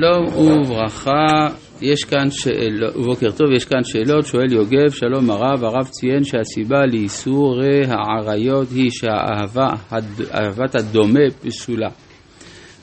שלום 0.00 0.26
וברכה, 0.36 1.46
יש 1.80 2.04
כאן 2.04 2.30
שאלות, 2.30 2.96
ובוקר 2.96 3.30
טוב, 3.30 3.46
יש 3.56 3.64
כאן 3.64 3.84
שאלות, 3.84 4.26
שואל 4.26 4.52
יוגב, 4.52 4.90
שלום 4.90 5.30
הרב, 5.30 5.64
הרב 5.64 5.88
ציין 5.88 6.24
שהסיבה 6.24 6.78
לאיסורי 6.92 7.80
העריות 7.88 8.68
היא 8.70 8.90
שאהבת 8.90 10.74
הדומה 10.74 11.30
פסולה. 11.42 11.88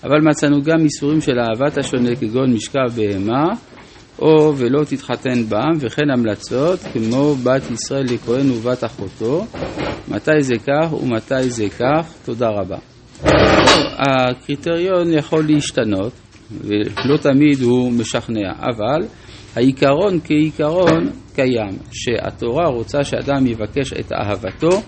אבל 0.03 0.17
מצאנו 0.29 0.61
גם 0.63 0.79
איסורים 0.83 1.21
של 1.21 1.39
אהבת 1.39 1.77
השונה 1.77 2.15
כגון 2.15 2.53
משכב 2.53 2.87
בהמה, 2.95 3.45
או 4.19 4.57
ולא 4.57 4.83
תתחתן 4.83 5.43
בעם, 5.49 5.77
וכן 5.79 6.09
המלצות 6.13 6.79
כמו 6.93 7.35
בת 7.35 7.71
ישראל 7.71 8.05
לכהן 8.13 8.51
ובת 8.51 8.83
אחותו, 8.83 9.45
מתי 10.07 10.41
זה 10.41 10.55
כך 10.67 10.93
ומתי 10.93 11.49
זה 11.49 11.69
כך, 11.69 12.13
תודה 12.25 12.47
רבה. 12.49 12.77
הקריטריון 13.99 15.13
יכול 15.13 15.45
להשתנות. 15.47 16.30
ולא 16.59 17.17
תמיד 17.17 17.61
הוא 17.61 17.91
משכנע, 17.91 18.51
אבל 18.59 19.07
העיקרון 19.55 20.19
כעיקרון 20.23 21.09
קיים, 21.35 21.77
שהתורה 21.91 22.67
רוצה 22.67 23.03
שאדם 23.03 23.47
יבקש 23.47 23.93
את 23.93 24.11
אהבתו 24.11 24.81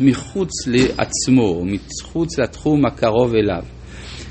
מחוץ 0.00 0.50
לעצמו, 0.66 1.64
מחוץ 1.64 2.38
לתחום 2.38 2.86
הקרוב 2.86 3.34
אליו. 3.34 3.62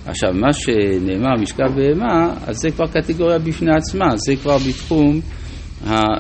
עכשיו, 0.06 0.34
מה 0.34 0.54
שנאמר 0.54 1.42
משכב 1.42 1.76
בהמה, 1.76 2.34
אז 2.48 2.58
זה 2.58 2.72
כבר 2.72 2.88
קטגוריה 2.88 3.40
בפני 3.40 3.76
עצמה, 3.76 4.18
זה 4.18 4.36
כבר 4.36 4.58
בתחום 4.70 5.22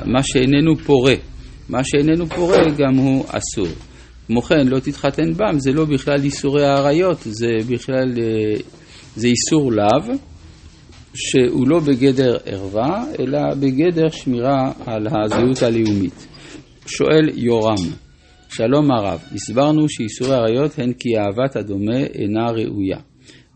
מה 0.05 0.23
שאיננו 0.23 0.75
פורה. 0.85 1.15
מה 1.69 1.83
שאיננו 1.83 2.25
פורה 2.27 2.63
גם 2.77 2.95
הוא 2.95 3.25
אסור. 3.27 3.67
כמו 4.27 4.41
כן, 4.41 4.67
לא 4.67 4.79
תתחתן 4.79 5.33
בם, 5.33 5.59
זה 5.59 5.71
לא 5.71 5.85
בכלל 5.85 6.23
איסורי 6.23 6.65
העריות, 6.65 7.17
זה 7.21 7.47
בכלל, 7.69 8.13
אה, 8.17 8.59
זה 9.15 9.27
איסור 9.27 9.71
לאו. 9.71 10.15
שהוא 11.13 11.67
לא 11.67 11.79
בגדר 11.79 12.37
ערווה, 12.45 13.03
אלא 13.19 13.39
בגדר 13.59 14.09
שמירה 14.09 14.71
על 14.85 15.07
הזהות 15.07 15.61
הלאומית. 15.61 16.27
שואל 16.85 17.29
יורם, 17.33 17.75
שלום 18.49 18.91
הרב, 18.91 19.19
הסברנו 19.35 19.89
שאיסורי 19.89 20.35
עריות 20.35 20.79
הן 20.79 20.93
כי 20.93 21.09
אהבת 21.17 21.55
הדומה 21.55 21.97
אינה 21.97 22.51
ראויה. 22.51 22.99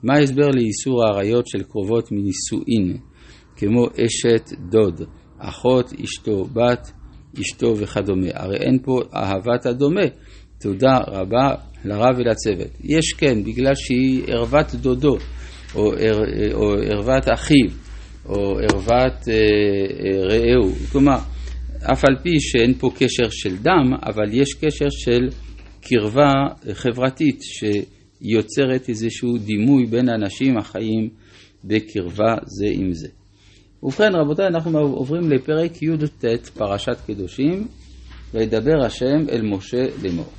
מה 0.03 0.13
ההסבר 0.17 0.47
לאיסור 0.47 1.03
העריות 1.05 1.47
של 1.47 1.63
קרובות 1.63 2.11
מנישואין, 2.11 2.97
כמו 3.55 3.87
אשת 3.87 4.49
דוד, 4.69 5.01
אחות, 5.39 5.93
אשתו, 6.03 6.45
בת, 6.45 6.91
אשתו 7.41 7.77
וכדומה? 7.77 8.27
הרי 8.33 8.57
אין 8.57 8.79
פה 8.83 9.01
אהבת 9.15 9.65
הדומה. 9.65 10.05
תודה 10.61 10.97
רבה 11.07 11.55
לרב 11.85 12.17
ולצוות. 12.17 12.71
יש 12.83 13.13
כן, 13.13 13.43
בגלל 13.43 13.73
שהיא 13.75 14.23
ערוות 14.27 14.75
דודו. 14.75 15.17
או, 15.75 15.93
או 16.53 16.73
ערוות 16.73 17.23
אחיו, 17.33 17.69
או 18.25 18.59
ערוות 18.59 19.27
אה, 19.27 19.33
אה, 19.33 20.23
רעהו. 20.23 20.75
כלומר, 20.91 21.17
אף 21.91 22.05
על 22.05 22.15
פי 22.23 22.39
שאין 22.39 22.73
פה 22.73 22.89
קשר 22.95 23.29
של 23.29 23.57
דם, 23.57 23.93
אבל 24.05 24.33
יש 24.33 24.53
קשר 24.53 24.89
של 24.89 25.29
קרבה 25.81 26.33
חברתית 26.73 27.41
שיוצרת 27.41 28.89
איזשהו 28.89 29.37
דימוי 29.37 29.85
בין 29.85 30.09
אנשים 30.09 30.57
החיים 30.57 31.09
בקרבה 31.63 32.35
זה 32.45 32.67
עם 32.71 32.93
זה. 32.93 33.07
ובכן 33.83 34.15
רבותיי, 34.15 34.47
אנחנו 34.47 34.79
עוברים 34.79 35.31
לפרק 35.31 35.81
י"ט 35.81 36.25
פרשת 36.47 36.97
קדושים, 37.07 37.67
וידבר 38.33 38.85
השם 38.85 39.29
אל 39.31 39.41
משה 39.41 39.85
לאמור. 40.03 40.29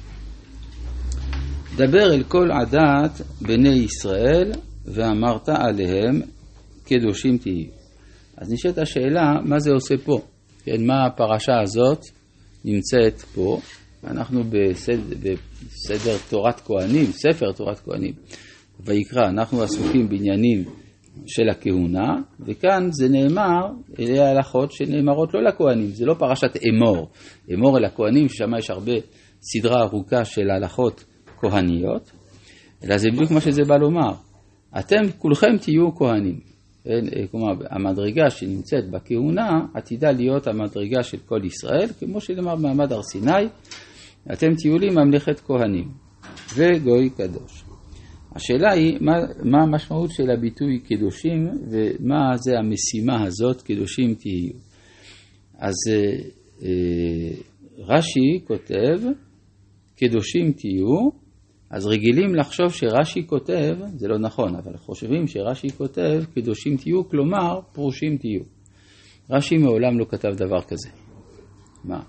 דבר 1.76 2.14
אל 2.14 2.22
כל 2.22 2.48
עדת 2.52 3.20
בני 3.40 3.74
ישראל 3.74 4.52
ואמרת 4.84 5.48
עליהם 5.48 6.20
קדושים 6.84 7.38
תהיו. 7.38 7.66
אז 8.36 8.52
נשאלת 8.52 8.78
השאלה, 8.78 9.40
מה 9.44 9.58
זה 9.58 9.70
עושה 9.70 9.94
פה? 10.04 10.20
כן, 10.64 10.86
מה 10.86 11.06
הפרשה 11.06 11.60
הזאת 11.62 12.00
נמצאת 12.64 13.20
פה? 13.20 13.60
אנחנו 14.04 14.44
בסדר, 14.44 15.34
בסדר 15.66 16.16
תורת 16.30 16.60
כהנים, 16.60 17.04
ספר 17.04 17.52
תורת 17.52 17.78
כהנים. 17.78 18.12
ויקרא, 18.80 19.28
אנחנו 19.28 19.62
עסוקים 19.62 20.08
בעניינים 20.08 20.64
של 21.26 21.48
הכהונה, 21.50 22.14
וכאן 22.40 22.88
זה 22.90 23.08
נאמר, 23.08 23.66
אלה 23.98 24.28
ההלכות 24.28 24.72
שנאמרות 24.72 25.34
לא 25.34 25.42
לכהנים, 25.42 25.86
זה 25.86 26.06
לא 26.06 26.14
פרשת 26.14 26.56
אמור. 26.56 27.08
אמור 27.54 27.78
אל 27.78 27.84
הכהנים, 27.84 28.28
ששם 28.28 28.54
יש 28.58 28.70
הרבה 28.70 28.92
סדרה 29.40 29.82
ארוכה 29.82 30.24
של 30.24 30.50
הלכות 30.50 31.04
כהניות, 31.40 32.10
אלא 32.84 32.98
זה 32.98 33.08
בדיוק 33.10 33.30
מה 33.30 33.40
שזה 33.40 33.62
בא 33.68 33.76
לומר. 33.76 34.12
אתם 34.78 35.10
כולכם 35.18 35.56
תהיו 35.60 35.94
כהנים. 35.94 36.40
אה, 36.86 37.26
כלומר, 37.30 37.52
המדרגה 37.70 38.30
שנמצאת 38.30 38.90
בכהונה 38.90 39.66
עתידה 39.74 40.10
להיות 40.10 40.46
המדרגה 40.46 41.02
של 41.02 41.18
כל 41.18 41.40
ישראל, 41.44 41.88
כמו 42.00 42.20
שנאמר 42.20 42.56
במעמד 42.56 42.92
הר 42.92 43.02
סיני, 43.02 43.48
אתם 44.32 44.54
תהיו 44.54 44.78
לי 44.78 44.90
ממלכת 44.90 45.40
כהנים 45.40 45.88
וגוי 46.56 47.10
קדוש. 47.10 47.64
השאלה 48.34 48.72
היא, 48.72 48.98
מה, 49.00 49.12
מה 49.44 49.62
המשמעות 49.62 50.10
של 50.10 50.30
הביטוי 50.30 50.78
קדושים 50.78 51.48
ומה 51.70 52.36
זה 52.36 52.58
המשימה 52.58 53.24
הזאת, 53.24 53.62
קדושים 53.62 54.14
תהיו. 54.14 54.52
אז 55.58 55.74
אה, 55.90 56.28
אה, 56.62 57.36
רש"י 57.78 58.40
כותב, 58.46 59.00
קדושים 59.96 60.52
תהיו, 60.52 61.23
אז 61.74 61.86
רגילים 61.86 62.34
לחשוב 62.34 62.72
שרש"י 62.72 63.26
כותב, 63.26 63.76
זה 63.96 64.08
לא 64.08 64.18
נכון, 64.18 64.56
אבל 64.56 64.76
חושבים 64.76 65.26
שרש"י 65.26 65.68
כותב, 65.70 66.22
קדושים 66.34 66.76
תהיו, 66.76 67.08
כלומר, 67.08 67.60
פרושים 67.72 68.16
תהיו. 68.16 68.40
רש"י 69.30 69.58
מעולם 69.58 69.98
לא 69.98 70.04
כתב 70.08 70.28
דבר 70.36 70.60
כזה. 70.62 70.88
מה? 71.84 72.02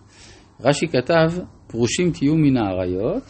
רש"י 0.61 0.87
כתב, 0.87 1.31
פרושים 1.67 2.11
תהיו 2.11 2.35
מן 2.35 2.57
האריות, 2.57 3.23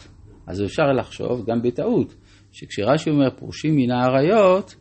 אז 0.46 0.62
אפשר 0.62 0.82
לחשוב, 0.98 1.46
גם 1.46 1.62
בטעות, 1.62 2.14
שכשרש"י 2.52 3.10
אומר 3.10 3.30
פרושים 3.30 3.76
מן 3.76 3.90
האריות, 3.90 4.76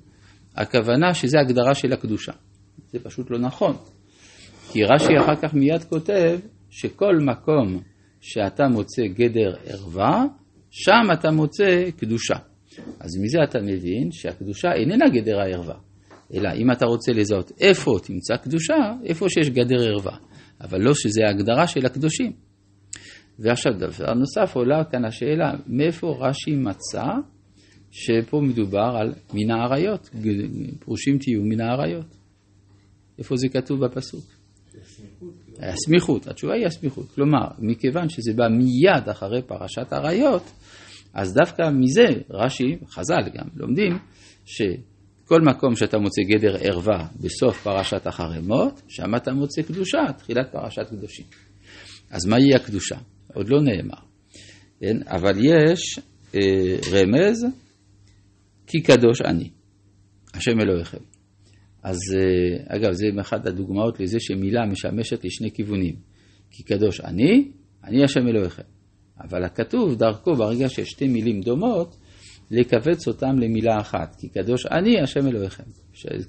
הכוונה 0.55 1.13
שזה 1.13 1.39
הגדרה 1.39 1.75
של 1.75 1.93
הקדושה. 1.93 2.33
זה 2.87 2.99
פשוט 3.03 3.31
לא 3.31 3.39
נכון. 3.39 3.75
כי 4.71 4.83
רש"י 4.83 5.13
אחר 5.23 5.35
כך 5.35 5.53
מיד 5.53 5.83
כותב 5.83 6.39
שכל 6.69 7.15
מקום 7.19 7.81
שאתה 8.21 8.63
מוצא 8.67 9.03
גדר 9.07 9.55
ערווה, 9.65 10.25
שם 10.77 11.13
אתה 11.13 11.31
מוצא 11.31 11.91
קדושה. 11.97 12.35
אז 12.99 13.17
מזה 13.23 13.37
אתה 13.49 13.59
מבין 13.61 14.11
שהקדושה 14.11 14.73
איננה 14.73 15.05
גדר 15.09 15.39
הערווה, 15.39 15.75
אלא 16.33 16.49
אם 16.55 16.71
אתה 16.71 16.85
רוצה 16.85 17.11
לזהות 17.11 17.51
איפה 17.61 17.97
תמצא 18.03 18.35
קדושה, 18.35 18.73
איפה 19.03 19.25
שיש 19.29 19.49
גדר 19.49 19.87
ערווה, 19.87 20.17
אבל 20.61 20.81
לא 20.81 20.93
שזה 20.93 21.21
ההגדרה 21.27 21.67
של 21.67 21.85
הקדושים. 21.85 22.31
ועכשיו 23.39 23.73
דבר 23.73 24.13
נוסף 24.13 24.55
עולה 24.55 24.83
כאן 24.91 25.05
השאלה, 25.05 25.53
מאיפה 25.67 26.17
רש"י 26.19 26.55
מצא 26.55 27.05
שפה 27.91 28.41
מדובר 28.41 28.97
על 28.99 29.13
מן 29.33 29.51
האריות, 29.51 30.09
פרושים 30.79 31.17
תהיו 31.17 31.41
מן 31.43 31.61
האריות. 31.61 32.15
איפה 33.19 33.35
זה 33.35 33.47
כתוב 33.49 33.85
בפסוק? 33.85 34.25
הסמיכות, 35.59 36.27
התשובה 36.27 36.53
היא 36.53 36.65
הסמיכות. 36.65 37.11
כלומר, 37.11 37.47
מכיוון 37.59 38.09
שזה 38.09 38.33
בא 38.33 38.47
מיד 38.47 39.09
אחרי 39.09 39.41
פרשת 39.41 39.93
עריות, 39.93 40.51
אז 41.13 41.33
דווקא 41.33 41.63
מזה 41.73 42.21
רש"י, 42.29 42.77
חז"ל 42.87 43.29
גם, 43.33 43.47
לומדים 43.55 43.97
שכל 44.45 45.41
מקום 45.41 45.75
שאתה 45.75 45.97
מוצא 45.97 46.21
גדר 46.21 46.57
ערווה 46.59 47.07
בסוף 47.19 47.63
פרשת 47.63 48.07
החרמות, 48.07 48.81
שם 48.87 49.15
אתה 49.15 49.33
מוצא 49.33 49.61
קדושה, 49.61 49.99
תחילת 50.17 50.51
פרשת 50.51 50.89
קדושים. 50.89 51.25
אז 52.11 52.25
מהי 52.25 52.55
הקדושה? 52.55 52.95
עוד 53.33 53.49
לא 53.49 53.61
נאמר. 53.61 54.05
כן? 54.79 54.97
אבל 55.07 55.45
יש 55.45 55.99
אה, 56.35 56.75
רמז, 56.91 57.45
כי 58.67 58.81
קדוש 58.81 59.21
אני, 59.21 59.49
השם 60.33 60.61
אלוהיכם. 60.61 61.14
אז 61.85 61.97
אה, 62.15 62.75
אגב, 62.75 62.91
זה 62.93 63.05
אחת 63.21 63.45
הדוגמאות 63.45 63.99
לזה 63.99 64.17
שמילה 64.19 64.65
משמשת 64.65 65.25
לשני 65.25 65.51
כיוונים. 65.51 65.95
כי 66.51 66.63
קדוש 66.63 67.01
אני, 67.01 67.51
אני 67.83 68.03
השם 68.03 68.27
אלוהיכם. 68.27 68.63
אבל 69.23 69.43
הכתוב 69.43 69.95
דרכו, 69.95 70.35
ברגע 70.35 70.69
שיש 70.69 70.89
שתי 70.89 71.07
מילים 71.07 71.41
דומות, 71.41 71.95
לכווץ 72.51 73.07
אותם 73.07 73.39
למילה 73.39 73.79
אחת. 73.79 74.15
כי 74.19 74.29
קדוש 74.29 74.65
אני 74.65 75.01
השם 75.01 75.27
אלוהיכם. 75.27 75.63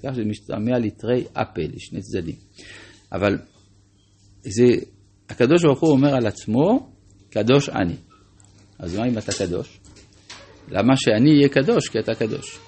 כך 0.02 0.14
שזה 0.14 0.24
משתמע 0.24 0.78
לתרי 0.78 1.24
אפה, 1.32 1.62
לשני 1.74 2.00
צדדים. 2.00 2.36
אבל 3.12 3.38
זה, 4.40 4.64
הקדוש 5.28 5.62
ברוך 5.62 5.80
הוא 5.80 5.90
אומר 5.90 6.14
על 6.14 6.26
עצמו, 6.26 6.92
קדוש 7.30 7.68
אני. 7.68 7.96
אז 8.78 8.96
מה 8.96 9.08
אם 9.08 9.18
אתה 9.18 9.32
קדוש? 9.32 9.80
למה 10.68 10.96
שאני 10.96 11.30
אהיה 11.36 11.48
קדוש? 11.48 11.88
כי 11.88 11.98
אתה 11.98 12.14
קדוש. 12.14 12.65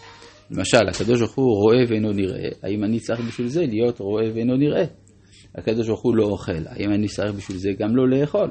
למשל, 0.50 0.89
הקדוש 0.89 1.21
ברוך 1.21 1.35
הוא 1.35 1.62
רואה 1.62 1.85
ואינו 1.89 2.12
נראה, 2.12 2.49
האם 2.62 2.85
אני 2.85 3.00
צריך 3.00 3.21
בשביל 3.21 3.49
זה 3.49 3.67
להיות 3.67 3.99
רואה 3.99 4.25
ואינו 4.35 4.56
נראה? 4.56 4.85
הקדוש 5.55 5.87
ברוך 5.87 6.03
הוא 6.03 6.17
לא 6.17 6.25
אוכל, 6.25 6.67
האם 6.67 6.91
אני 6.93 7.09
צריך 7.09 7.35
בשביל 7.35 7.59
זה 7.59 7.71
גם 7.79 7.97
לא 7.97 8.09
לאכול? 8.09 8.50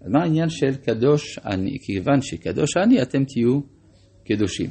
אז 0.00 0.10
מה 0.10 0.22
העניין 0.22 0.48
של 0.48 0.74
קדוש 0.74 1.38
אני? 1.38 1.78
כיוון 1.86 2.20
שקדוש 2.20 2.76
אני, 2.76 3.02
אתם 3.02 3.24
תהיו 3.24 3.60
קדושים. 4.24 4.70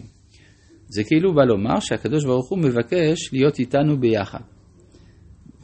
זה 0.88 1.04
כאילו 1.04 1.34
בא 1.34 1.44
לומר 1.44 1.80
שהקדוש 1.80 2.26
ברוך 2.26 2.50
הוא 2.50 2.60
מבקש 2.60 3.34
להיות 3.34 3.60
איתנו 3.60 4.00
ביחד. 4.00 4.40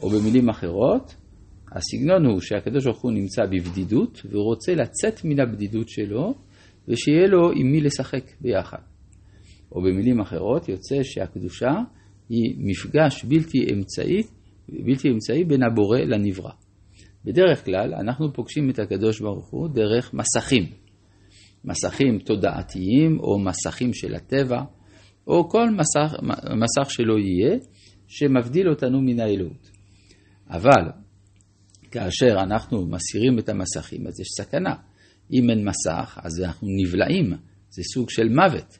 או 0.02 0.10
במילים 0.10 0.48
אחרות, 0.48 1.14
הסגנון 1.72 2.26
הוא 2.26 2.40
שהקדוש 2.40 2.84
ברוך 2.84 3.02
הוא 3.02 3.12
נמצא 3.12 3.42
בבדידות 3.46 4.22
והוא 4.30 4.44
רוצה 4.44 4.74
לצאת 4.74 5.24
מן 5.24 5.40
הבדידות 5.40 5.88
שלו 5.88 6.34
ושיהיה 6.88 7.26
לו 7.26 7.50
עם 7.50 7.72
מי 7.72 7.80
לשחק 7.80 8.24
ביחד. 8.40 8.89
או 9.72 9.82
במילים 9.82 10.20
אחרות, 10.20 10.68
יוצא 10.68 11.02
שהקדושה 11.02 11.70
היא 12.28 12.54
מפגש 12.58 13.24
בלתי 13.24 13.58
אמצעי, 13.72 14.22
בלתי 14.68 15.08
אמצעי 15.08 15.44
בין 15.44 15.62
הבורא 15.62 15.98
לנברא. 15.98 16.50
בדרך 17.24 17.64
כלל 17.64 17.94
אנחנו 17.94 18.32
פוגשים 18.32 18.70
את 18.70 18.78
הקדוש 18.78 19.20
ברוך 19.20 19.48
הוא 19.50 19.68
דרך 19.68 20.14
מסכים. 20.14 20.64
מסכים 21.64 22.18
תודעתיים 22.18 23.20
או 23.20 23.38
מסכים 23.38 23.94
של 23.94 24.14
הטבע, 24.14 24.62
או 25.26 25.48
כל 25.48 25.70
מסך, 25.70 26.16
מסך 26.56 26.90
שלא 26.90 27.14
יהיה, 27.18 27.58
שמבדיל 28.06 28.68
אותנו 28.68 29.00
מן 29.00 29.20
האלוהות. 29.20 29.70
אבל 30.50 30.90
כאשר 31.90 32.36
אנחנו 32.42 32.86
מסירים 32.86 33.38
את 33.38 33.48
המסכים, 33.48 34.06
אז 34.06 34.20
יש 34.20 34.28
סכנה. 34.40 34.74
אם 35.32 35.50
אין 35.50 35.68
מסך, 35.68 36.18
אז 36.22 36.42
אנחנו 36.42 36.68
נבלעים, 36.82 37.32
זה 37.70 37.82
סוג 37.94 38.10
של 38.10 38.28
מוות. 38.28 38.78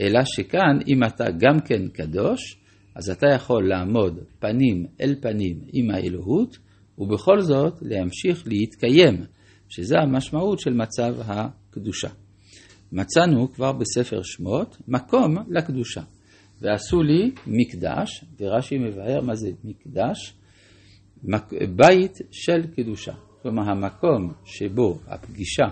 אלא 0.00 0.20
שכאן, 0.24 0.78
אם 0.88 1.04
אתה 1.04 1.24
גם 1.38 1.60
כן 1.60 1.88
קדוש, 1.88 2.58
אז 2.94 3.10
אתה 3.10 3.26
יכול 3.34 3.68
לעמוד 3.68 4.18
פנים 4.38 4.86
אל 5.00 5.14
פנים 5.20 5.60
עם 5.72 5.90
האלוהות, 5.90 6.58
ובכל 6.98 7.40
זאת 7.40 7.74
להמשיך 7.82 8.44
להתקיים, 8.46 9.24
שזה 9.68 9.98
המשמעות 9.98 10.60
של 10.60 10.74
מצב 10.74 11.14
הקדושה. 11.20 12.08
מצאנו 12.92 13.52
כבר 13.52 13.72
בספר 13.72 14.20
שמות 14.22 14.76
מקום 14.88 15.36
לקדושה. 15.48 16.02
ועשו 16.60 17.02
לי 17.02 17.30
מקדש, 17.46 18.24
ורש"י 18.40 18.78
מבאר 18.78 19.20
מה 19.20 19.34
זה 19.34 19.50
מקדש, 19.64 20.34
בית 21.76 22.18
של 22.30 22.66
קדושה. 22.76 23.12
כלומר, 23.42 23.70
המקום 23.70 24.32
שבו 24.44 24.98
הפגישה 25.06 25.66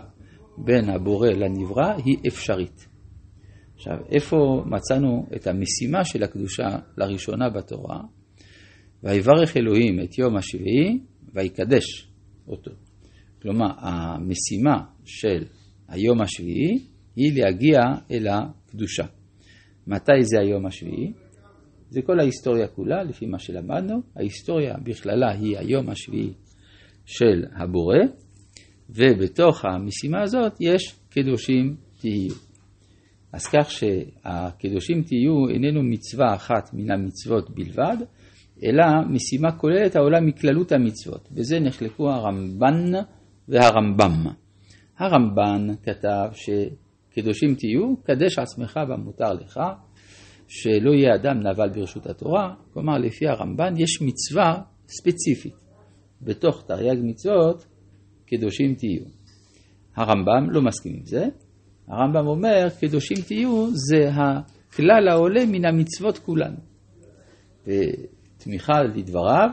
בין 0.59 0.91
הבורא 0.91 1.29
לנברא 1.29 1.95
היא 2.05 2.17
אפשרית. 2.29 2.90
עכשיו, 3.81 3.99
איפה 4.13 4.65
מצאנו 4.67 5.27
את 5.37 5.47
המשימה 5.47 6.05
של 6.05 6.23
הקדושה 6.23 6.69
לראשונה 6.99 7.51
בתורה? 7.51 8.01
ויברך 9.03 9.57
אלוהים 9.57 10.01
את 10.01 10.19
יום 10.19 10.37
השביעי 10.37 11.01
ויקדש 11.35 12.09
אותו. 12.49 12.71
כלומר, 13.43 13.67
המשימה 13.79 14.85
של 15.05 15.45
היום 15.89 16.21
השביעי 16.21 16.87
היא 17.17 17.43
להגיע 17.43 17.79
אל 18.11 18.27
הקדושה. 18.29 19.05
מתי 19.87 20.23
זה 20.23 20.41
היום 20.41 20.67
השביעי? 20.67 21.13
זה 21.89 22.03
כל 22.03 22.21
ההיסטוריה 22.21 22.69
כולה, 22.69 23.03
לפי 23.03 23.27
מה 23.27 23.39
שלמדנו. 23.39 24.03
ההיסטוריה 24.17 24.75
בכללה 24.85 25.31
היא 25.33 25.59
היום 25.59 25.91
השביעי 25.91 26.33
של 27.07 27.45
הבורא, 27.53 27.99
ובתוך 28.91 29.65
המשימה 29.65 30.23
הזאת 30.23 30.53
יש 30.61 30.95
קדושים 31.11 31.77
תהיו. 32.01 32.50
אז 33.33 33.47
כך 33.47 33.71
שהקדושים 33.71 35.03
תהיו 35.03 35.49
איננו 35.49 35.83
מצווה 35.83 36.35
אחת 36.35 36.71
מן 36.73 36.91
המצוות 36.91 37.51
בלבד, 37.51 37.97
אלא 38.65 38.85
משימה 39.09 39.53
כוללת 39.53 39.97
העולה 39.97 40.21
מכללות 40.21 40.73
המצוות. 40.73 41.29
בזה 41.33 41.61
נחלקו 41.61 42.11
הרמב"ן 42.11 42.93
והרמב"ם. 43.49 44.27
הרמב"ן 44.99 45.67
כתב 45.83 46.29
שקדושים 46.33 47.55
תהיו, 47.55 47.97
קדש 48.03 48.39
עצמך 48.39 48.81
במותר 48.89 49.33
לך, 49.33 49.61
שלא 50.49 50.91
יהיה 50.91 51.15
אדם 51.15 51.37
נבל 51.47 51.69
ברשות 51.69 52.07
התורה, 52.07 52.55
כלומר 52.73 52.99
לפי 52.99 53.29
הרמב"ן 53.29 53.75
יש 53.77 54.03
מצווה 54.03 54.63
ספציפית. 54.89 55.55
בתוך 56.23 56.65
תרי"ג 56.67 56.99
מצוות, 57.03 57.67
קדושים 58.27 58.75
תהיו. 58.75 59.05
הרמב"ם 59.97 60.51
לא 60.51 60.63
מסכים 60.63 60.93
עם 60.97 61.05
זה, 61.05 61.25
הרמב"ם 61.91 62.27
אומר, 62.27 62.67
קדושים 62.81 63.17
תהיו 63.27 63.67
זה 63.73 64.11
הכלל 64.11 65.09
העולה 65.09 65.47
מן 65.47 65.65
המצוות 65.65 66.19
כולן. 66.19 66.55
ותמיכה 67.67 68.83
לדבריו, 68.83 69.49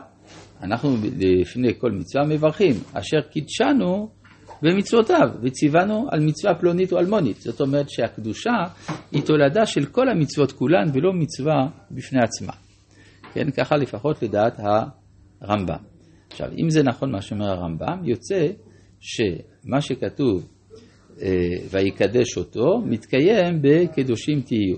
אנחנו 0.62 0.88
לפני 1.18 1.68
כל 1.78 1.92
מצווה 1.92 2.24
מברכים, 2.24 2.74
אשר 2.92 3.20
קידשנו 3.20 4.10
במצוותיו, 4.62 5.28
וציוונו 5.42 6.06
על 6.10 6.20
מצווה 6.20 6.54
פלונית 6.54 6.92
או 6.92 6.98
אלמונית. 6.98 7.36
זאת 7.36 7.60
אומרת 7.60 7.90
שהקדושה 7.90 8.50
היא 9.12 9.22
תולדה 9.22 9.66
של 9.66 9.84
כל 9.84 10.08
המצוות 10.08 10.52
כולן 10.52 10.88
ולא 10.94 11.12
מצווה 11.12 11.68
בפני 11.90 12.20
עצמה. 12.22 12.52
כן, 13.32 13.50
ככה 13.50 13.76
לפחות 13.76 14.22
לדעת 14.22 14.60
הרמב"ם. 15.40 15.82
עכשיו, 16.30 16.48
אם 16.62 16.70
זה 16.70 16.82
נכון 16.82 17.12
מה 17.12 17.22
שאומר 17.22 17.50
הרמב"ם, 17.50 18.04
יוצא 18.04 18.48
שמה 19.00 19.80
שכתוב 19.80 20.48
ויקדש 21.70 22.36
אותו, 22.36 22.78
מתקיים 22.86 23.62
בקדושים 23.62 24.40
תהיו. 24.40 24.76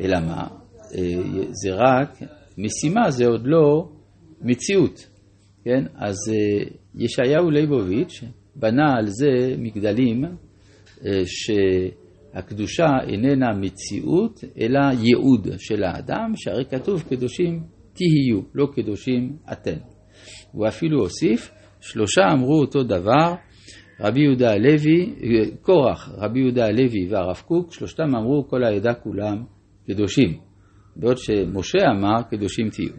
אלא 0.00 0.20
מה? 0.20 0.46
אה, 0.94 1.22
זה 1.50 1.74
רק 1.74 2.18
משימה, 2.58 3.10
זה 3.10 3.26
עוד 3.26 3.42
לא 3.44 3.88
מציאות. 4.40 5.06
כן? 5.64 5.84
אז 5.94 6.16
אה, 6.32 6.64
ישעיהו 6.94 7.50
ליבוביץ' 7.50 8.24
בנה 8.56 8.94
על 8.98 9.06
זה 9.06 9.54
מגדלים 9.58 10.24
שהקדושה 11.24 12.86
איננה 13.08 13.52
מציאות, 13.60 14.40
אלא 14.60 14.80
ייעוד 15.02 15.48
של 15.58 15.84
האדם, 15.84 16.32
שהרי 16.36 16.64
כתוב 16.64 17.02
קדושים 17.10 17.62
תהיו, 17.92 18.40
לא 18.54 18.68
קדושים 18.74 19.36
אתם. 19.52 19.76
הוא 20.52 20.68
אפילו 20.68 21.00
הוסיף, 21.00 21.50
שלושה 21.80 22.22
אמרו 22.32 22.60
אותו 22.60 22.82
דבר, 22.82 23.34
רבי 24.00 24.20
יהודה 24.20 24.50
הלוי, 24.50 25.14
קורח, 25.62 26.10
רבי 26.16 26.40
יהודה 26.40 26.66
הלוי 26.66 27.08
והרב 27.10 27.42
קוק, 27.46 27.72
שלושתם 27.72 28.16
אמרו 28.16 28.48
כל 28.48 28.64
העדה 28.64 28.94
כולם 28.94 29.44
קדושים. 29.86 30.38
בעוד 30.96 31.18
שמשה 31.18 31.78
אמר 31.90 32.22
קדושים 32.30 32.70
תהיו. 32.70 32.92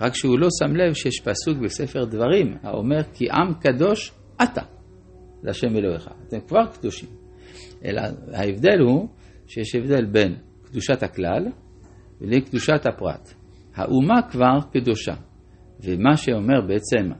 רק 0.00 0.14
שהוא 0.14 0.38
לא 0.38 0.48
שם 0.58 0.76
לב 0.76 0.94
שיש 0.94 1.20
פסוק 1.20 1.58
בספר 1.58 2.04
דברים 2.04 2.56
האומר 2.62 3.02
כי 3.02 3.24
עם 3.30 3.54
קדוש 3.54 4.12
אתה 4.42 4.62
להשם 5.42 5.76
אלוהיך. 5.76 6.10
אתם 6.28 6.40
כבר 6.40 6.66
קדושים. 6.66 7.08
אלא 7.84 8.02
ההבדל 8.32 8.78
הוא 8.80 9.08
שיש 9.46 9.74
הבדל 9.74 10.04
בין 10.04 10.36
קדושת 10.62 11.02
הכלל 11.02 11.46
לקדושת 12.20 12.86
הפרט. 12.86 13.34
האומה 13.74 14.22
כבר 14.30 14.58
קדושה. 14.72 15.14
ומה 15.84 16.16
שאומר 16.16 16.60
בעצם 16.68 17.10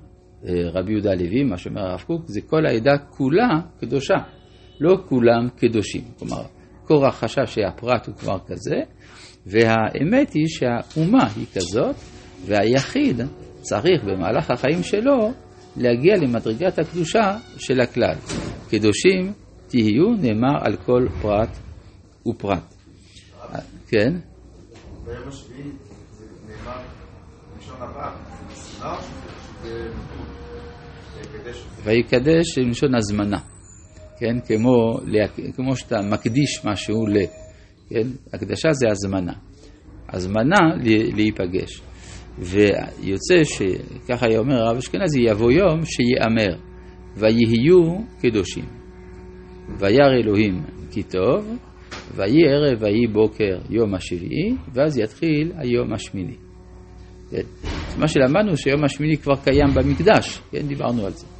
רבי 0.44 0.92
יהודה 0.92 1.10
הלוי, 1.10 1.44
מה 1.44 1.56
שאומר 1.56 1.80
הרב 1.80 2.00
קוק, 2.00 2.22
זה 2.26 2.40
כל 2.40 2.66
העדה 2.66 2.98
כולה 2.98 3.48
קדושה, 3.80 4.14
לא 4.80 4.96
כולם 5.08 5.48
קדושים. 5.56 6.02
כלומר, 6.18 6.42
קורח 6.84 7.14
חשב 7.14 7.46
שהפרט 7.46 8.06
הוא 8.06 8.14
כבר 8.14 8.38
כזה, 8.46 8.76
והאמת 9.46 10.32
היא 10.32 10.46
שהאומה 10.48 11.26
היא 11.36 11.46
כזאת, 11.54 11.96
והיחיד 12.46 13.20
צריך 13.60 14.04
במהלך 14.04 14.50
החיים 14.50 14.82
שלו 14.82 15.32
להגיע 15.76 16.16
למדרגת 16.16 16.78
הקדושה 16.78 17.36
של 17.58 17.80
הכלל. 17.80 18.14
קדושים 18.70 19.32
תהיו, 19.68 20.08
נאמר 20.20 20.58
על 20.60 20.76
כל 20.76 21.06
פרט 21.22 21.48
ופרט. 22.28 22.74
כן? 23.88 24.14
ביום 25.04 25.28
השביעי 25.28 25.70
זה 26.10 26.24
נאמר 26.48 26.78
בלשון 27.54 27.76
הבא, 27.82 28.16
זה 28.54 28.86
או 28.86 28.94
שזה 29.02 29.88
ויקדש 31.84 32.58
מלשון 32.58 32.94
הזמנה, 32.94 33.38
כן? 34.18 34.40
כמו, 34.46 35.00
כמו 35.56 35.76
שאתה 35.76 35.96
מקדיש 36.02 36.64
משהו 36.64 37.06
ל... 37.06 37.18
כן? 37.90 38.08
הקדשה 38.32 38.72
זה 38.72 38.86
הזמנה. 38.90 39.32
הזמנה 40.08 40.56
להיפגש. 41.14 41.80
ויוצא 42.38 43.44
שככה 43.44 44.26
אומר 44.38 44.54
הרב 44.54 44.76
אשכנזי, 44.76 45.20
יבוא 45.20 45.52
יום 45.52 45.80
שיאמר, 45.84 46.56
ויהיו 47.16 47.98
קדושים. 48.20 48.64
וירא 49.78 50.12
אלוהים 50.22 50.62
כי 50.90 51.02
טוב, 51.02 51.56
ויהי 52.14 52.48
ערב 52.48 52.82
ויהי 52.82 53.06
בוקר 53.12 53.58
יום 53.70 53.94
השביעי, 53.94 54.54
ואז 54.74 54.98
יתחיל 54.98 55.52
היום 55.56 55.92
השמיני. 55.92 56.36
כן. 57.30 57.42
מה 57.98 58.08
שלמדנו 58.08 58.56
שיום 58.56 58.84
השמיני 58.84 59.16
כבר 59.16 59.36
קיים 59.36 59.68
במקדש, 59.74 60.40
כן, 60.50 60.66
דיברנו 60.66 61.06
על 61.06 61.12
זה. 61.12 61.37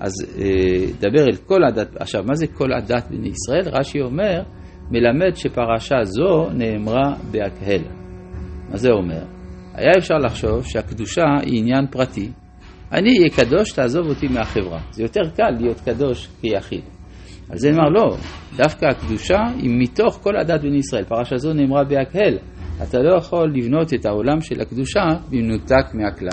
אז 0.00 0.12
אה, 0.38 0.86
דבר 1.00 1.24
אל 1.28 1.36
כל 1.36 1.64
הדת, 1.64 1.96
עכשיו 2.00 2.22
מה 2.24 2.34
זה 2.34 2.46
כל 2.46 2.72
הדת 2.72 3.06
בני 3.10 3.28
ישראל? 3.28 3.74
רש"י 3.78 4.00
אומר, 4.00 4.42
מלמד 4.90 5.36
שפרשה 5.36 6.04
זו 6.04 6.50
נאמרה 6.54 7.14
בהקהל. 7.30 7.82
מה 8.70 8.76
זה 8.76 8.90
אומר? 8.90 9.24
היה 9.74 9.92
אפשר 9.98 10.14
לחשוב 10.14 10.64
שהקדושה 10.64 11.24
היא 11.42 11.58
עניין 11.60 11.86
פרטי. 11.90 12.30
אני 12.92 13.18
אהיה 13.18 13.30
קדוש, 13.30 13.72
תעזוב 13.72 14.06
אותי 14.06 14.28
מהחברה. 14.28 14.80
זה 14.90 15.02
יותר 15.02 15.30
קל 15.36 15.50
להיות 15.60 15.80
קדוש 15.80 16.28
כיחיד. 16.40 16.82
על 17.50 17.58
זה 17.58 17.70
נאמר 17.70 17.88
לא, 17.88 18.16
דווקא 18.56 18.86
הקדושה 18.86 19.38
היא 19.56 19.70
מתוך 19.78 20.18
כל 20.22 20.36
הדת 20.36 20.60
בני 20.60 20.78
ישראל. 20.78 21.04
פרשה 21.04 21.36
זו 21.36 21.52
נאמרה 21.52 21.84
בהקהל. 21.84 22.38
אתה 22.82 22.98
לא 22.98 23.16
יכול 23.18 23.52
לבנות 23.54 23.94
את 23.94 24.06
העולם 24.06 24.40
של 24.40 24.60
הקדושה 24.60 25.00
במנותק 25.30 25.94
מהכלל. 25.94 26.32